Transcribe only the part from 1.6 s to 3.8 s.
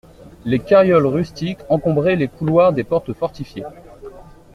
encombraient les couloirs des portes fortifiées.